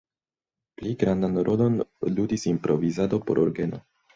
[0.79, 1.77] Pli grandan rolon
[2.17, 3.85] ludis improvizado por orgeno.